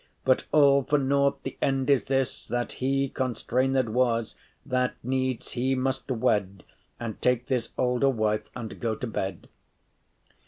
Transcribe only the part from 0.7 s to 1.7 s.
for nought; the